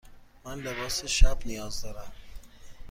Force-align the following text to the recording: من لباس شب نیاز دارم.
من 0.43 0.59
لباس 0.59 1.05
شب 1.05 1.37
نیاز 1.45 1.81
دارم. 1.81 2.11